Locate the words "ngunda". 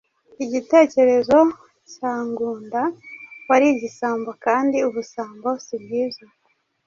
2.27-2.81